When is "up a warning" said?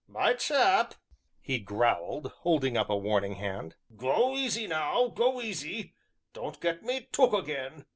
2.75-3.35